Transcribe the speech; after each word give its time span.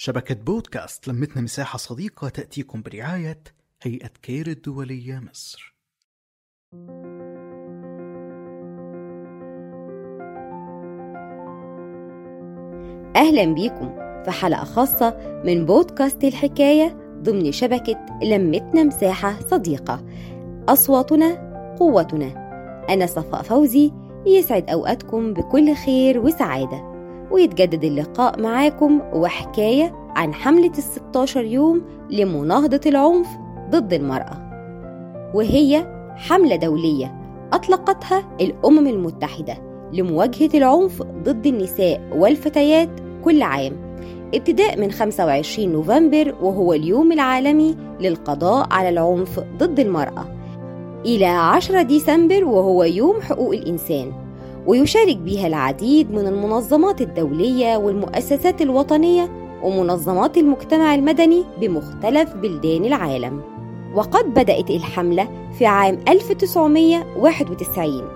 شبكة 0.00 0.34
بودكاست 0.34 1.08
لمتنا 1.08 1.42
مساحة 1.42 1.76
صديقة 1.76 2.28
تأتيكم 2.28 2.82
برعاية 2.82 3.42
هيئة 3.82 4.10
كير 4.22 4.46
الدولية 4.46 5.18
مصر. 5.18 5.76
أهلا 13.16 13.54
بيكم 13.54 13.88
في 14.24 14.30
حلقة 14.30 14.64
خاصة 14.64 15.42
من 15.44 15.66
بودكاست 15.66 16.24
الحكاية 16.24 16.96
ضمن 17.22 17.52
شبكة 17.52 18.06
لمتنا 18.22 18.84
مساحة 18.84 19.40
صديقة. 19.50 20.04
أصواتنا 20.68 21.28
قوتنا. 21.80 22.48
أنا 22.90 23.06
صفاء 23.06 23.42
فوزي 23.42 23.92
يسعد 24.26 24.70
أوقاتكم 24.70 25.34
بكل 25.34 25.74
خير 25.74 26.18
وسعادة. 26.18 26.87
ويتجدد 27.30 27.84
اللقاء 27.84 28.40
معاكم 28.40 29.00
وحكاية 29.12 29.94
عن 30.16 30.34
حملة 30.34 30.72
الستاشر 30.78 31.44
يوم 31.44 31.82
لمناهضة 32.10 32.80
العنف 32.86 33.28
ضد 33.70 33.92
المرأة. 33.92 34.48
وهي 35.34 35.86
حملة 36.16 36.56
دولية 36.56 37.14
أطلقتها 37.52 38.36
الأمم 38.40 38.86
المتحدة 38.86 39.56
لمواجهة 39.92 40.50
العنف 40.54 41.02
ضد 41.02 41.46
النساء 41.46 42.00
والفتيات 42.16 42.88
كل 43.24 43.42
عام 43.42 43.72
ابتداء 44.34 44.80
من 44.80 44.90
25 44.90 45.72
نوفمبر 45.72 46.34
وهو 46.42 46.72
اليوم 46.72 47.12
العالمي 47.12 47.76
للقضاء 48.00 48.66
على 48.70 48.88
العنف 48.88 49.40
ضد 49.58 49.80
المرأة 49.80 50.24
إلى 51.06 51.26
10 51.26 51.82
ديسمبر 51.82 52.44
وهو 52.44 52.84
يوم 52.84 53.20
حقوق 53.20 53.52
الإنسان. 53.52 54.27
ويشارك 54.68 55.16
بها 55.16 55.46
العديد 55.46 56.10
من 56.10 56.26
المنظمات 56.26 57.00
الدولية 57.00 57.76
والمؤسسات 57.76 58.62
الوطنية 58.62 59.30
ومنظمات 59.62 60.36
المجتمع 60.36 60.94
المدني 60.94 61.44
بمختلف 61.60 62.34
بلدان 62.34 62.84
العالم. 62.84 63.40
وقد 63.94 64.24
بدأت 64.24 64.70
الحملة 64.70 65.28
في 65.58 65.66
عام 65.66 65.98
1991 66.08 68.08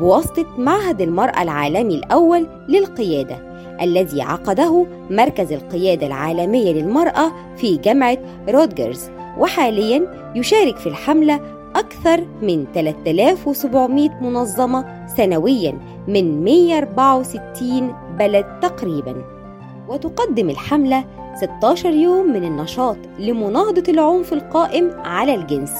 بواسطة 0.00 0.46
معهد 0.58 1.00
المرأة 1.00 1.42
العالمي 1.42 1.94
الأول 1.94 2.46
للقيادة 2.68 3.48
الذي 3.82 4.22
عقده 4.22 4.86
مركز 5.10 5.52
القيادة 5.52 6.06
العالمية 6.06 6.72
للمرأة 6.72 7.32
في 7.56 7.76
جامعة 7.76 8.18
رودجرز 8.48 9.10
وحاليا 9.38 10.32
يشارك 10.36 10.76
في 10.76 10.86
الحملة 10.86 11.57
أكثر 11.78 12.26
من 12.42 12.64
3700 12.74 14.10
منظمة 14.22 15.06
سنويا 15.16 15.78
من 16.08 16.44
164 16.44 17.94
بلد 18.18 18.46
تقريبا. 18.62 19.24
وتقدم 19.88 20.50
الحملة 20.50 21.04
16 21.34 21.90
يوم 21.90 22.32
من 22.32 22.44
النشاط 22.44 22.96
لمناهضة 23.18 23.82
العنف 23.88 24.32
القائم 24.32 24.90
على 25.04 25.34
الجنس. 25.34 25.72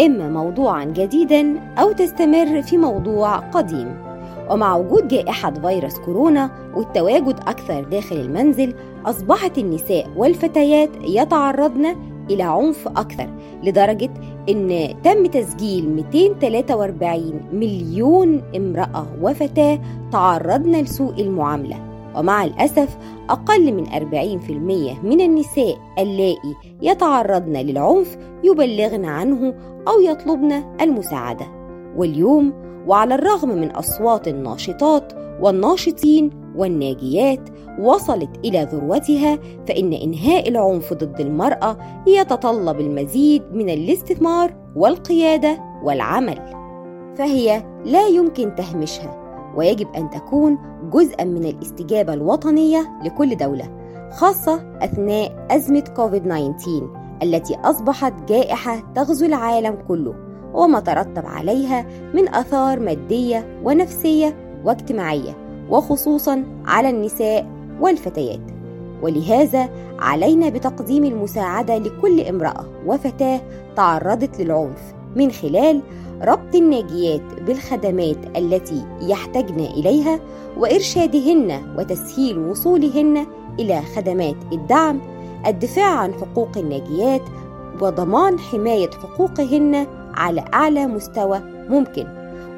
إما 0.00 0.28
موضوعا 0.28 0.84
جديدا 0.84 1.60
أو 1.78 1.92
تستمر 1.92 2.62
في 2.62 2.78
موضوع 2.78 3.36
قديم. 3.36 4.08
ومع 4.50 4.76
وجود 4.76 5.08
جائحة 5.08 5.50
فيروس 5.50 5.98
كورونا 5.98 6.50
والتواجد 6.74 7.36
أكثر 7.46 7.84
داخل 7.84 8.16
المنزل 8.16 8.74
أصبحت 9.06 9.58
النساء 9.58 10.10
والفتيات 10.16 10.90
يتعرضن 11.04 11.96
إلى 12.30 12.42
عنف 12.42 12.88
أكثر 12.88 13.28
لدرجة 13.62 14.10
إن 14.48 14.94
تم 15.04 15.26
تسجيل 15.26 15.88
243 15.90 17.40
مليون 17.52 18.42
امرأة 18.56 19.06
وفتاة 19.22 19.80
تعرضن 20.12 20.72
لسوء 20.72 21.20
المعاملة. 21.20 21.88
ومع 22.16 22.44
الأسف 22.44 22.98
أقل 23.30 23.72
من 23.72 23.86
40% 23.86 24.98
من 25.02 25.20
النساء 25.20 25.78
اللائي 25.98 26.54
يتعرضن 26.82 27.52
للعنف 27.52 28.18
يبلغن 28.44 29.04
عنه 29.04 29.54
أو 29.88 30.00
يطلبن 30.00 30.52
المساعدة. 30.80 31.46
واليوم 31.96 32.52
وعلى 32.86 33.14
الرغم 33.14 33.48
من 33.48 33.70
أصوات 33.70 34.28
الناشطات 34.28 35.12
والناشطين 35.40 36.30
والناجيات 36.58 37.48
وصلت 37.80 38.30
إلى 38.44 38.68
ذروتها 38.72 39.38
فإن 39.68 39.92
إنهاء 39.92 40.48
العنف 40.48 40.92
ضد 40.92 41.20
المرأة 41.20 41.76
يتطلب 42.06 42.80
المزيد 42.80 43.42
من 43.52 43.68
الاستثمار 43.68 44.54
والقيادة 44.76 45.58
والعمل. 45.82 46.38
فهي 47.16 47.62
لا 47.84 48.06
يمكن 48.06 48.54
تهميشها 48.54 49.28
ويجب 49.56 49.88
أن 49.96 50.10
تكون 50.10 50.58
جزءا 50.92 51.24
من 51.24 51.44
الاستجابة 51.44 52.14
الوطنية 52.14 52.88
لكل 53.04 53.36
دولة 53.36 53.78
خاصة 54.10 54.78
أثناء 54.82 55.46
أزمة 55.50 55.84
كوفيد 55.96 56.22
19 56.24 56.90
التي 57.22 57.56
أصبحت 57.56 58.28
جائحة 58.28 58.92
تغزو 58.94 59.26
العالم 59.26 59.78
كله 59.88 60.14
وما 60.54 60.80
ترتب 60.80 61.26
عليها 61.26 61.86
من 62.14 62.28
آثار 62.28 62.80
مادية 62.80 63.60
ونفسية 63.64 64.60
واجتماعية. 64.64 65.47
وخصوصا 65.70 66.44
على 66.66 66.90
النساء 66.90 67.46
والفتيات. 67.80 68.40
ولهذا 69.02 69.68
علينا 69.98 70.48
بتقديم 70.48 71.04
المساعدة 71.04 71.78
لكل 71.78 72.20
امرأة 72.20 72.64
وفتاة 72.86 73.40
تعرضت 73.76 74.40
للعنف 74.40 74.94
من 75.16 75.30
خلال 75.30 75.80
ربط 76.22 76.54
الناجيات 76.54 77.20
بالخدمات 77.46 78.16
التي 78.36 78.84
يحتاجن 79.02 79.60
إليها 79.60 80.20
وإرشادهن 80.56 81.74
وتسهيل 81.78 82.38
وصولهن 82.38 83.26
إلى 83.60 83.82
خدمات 83.96 84.36
الدعم 84.52 85.00
الدفاع 85.46 85.94
عن 85.98 86.14
حقوق 86.14 86.58
الناجيات 86.58 87.22
وضمان 87.80 88.38
حماية 88.38 88.90
حقوقهن 88.90 89.86
على 90.14 90.44
أعلى 90.54 90.86
مستوى 90.86 91.40
ممكن. 91.68 92.06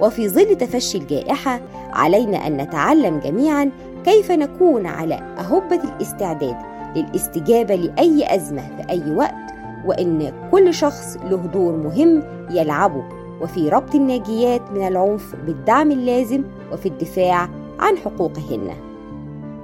وفي 0.00 0.28
ظل 0.28 0.56
تفشي 0.56 0.98
الجائحة 0.98 1.60
علينا 1.92 2.46
أن 2.46 2.56
نتعلم 2.56 3.18
جميعا 3.18 3.70
كيف 4.04 4.30
نكون 4.30 4.86
على 4.86 5.14
أهبة 5.14 5.80
الاستعداد 5.84 6.56
للاستجابة 6.96 7.74
لأي 7.74 8.34
أزمة 8.34 8.62
في 8.62 8.90
أي 8.90 9.14
وقت 9.14 9.34
وإن 9.86 10.32
كل 10.50 10.74
شخص 10.74 11.16
له 11.16 11.36
دور 11.36 11.76
مهم 11.76 12.22
يلعبه 12.50 13.04
وفي 13.40 13.68
ربط 13.68 13.94
الناجيات 13.94 14.70
من 14.70 14.86
العنف 14.86 15.36
بالدعم 15.46 15.90
اللازم 15.90 16.44
وفي 16.72 16.86
الدفاع 16.86 17.48
عن 17.78 17.96
حقوقهن. 17.96 18.70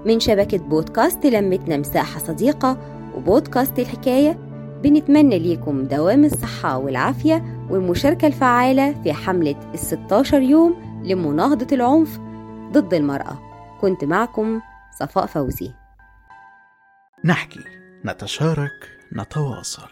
من 0.06 0.20
شبكة 0.20 0.58
بودكاست 0.58 1.26
لمتنا 1.26 1.76
مساحة 1.76 2.18
صديقة 2.18 2.76
وبودكاست 3.16 3.78
الحكاية 3.78 4.38
بنتمنى 4.82 5.38
ليكم 5.38 5.84
دوام 5.84 6.24
الصحة 6.24 6.78
والعافية 6.78 7.55
والمشاركة 7.70 8.26
الفعالة 8.26 9.02
في 9.02 9.12
حملة 9.12 9.72
الستاشر 9.74 10.40
يوم 10.40 11.02
لمناهضة 11.04 11.76
العنف 11.76 12.18
ضد 12.72 12.94
المرأة. 12.94 13.38
كنت 13.80 14.04
معكم 14.04 14.60
صفاء 14.98 15.26
فوزي. 15.26 15.70
نحكي 17.24 17.60
نتشارك 18.04 18.98
نتواصل. 19.12 19.82